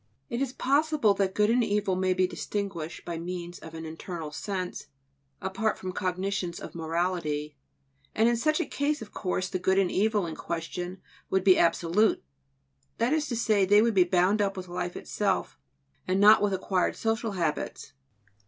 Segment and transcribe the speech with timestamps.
[0.31, 4.31] It is possible that good and evil may be distinguished by means of an "internal
[4.31, 4.87] sense,"
[5.39, 7.55] apart from cognitions of morality;
[8.15, 11.55] and in such a case, of course, the good and evil in question would be
[11.55, 12.23] absolute;
[12.97, 15.59] that is to say, they would be bound up with life itself
[16.07, 17.93] and not with acquired social habits.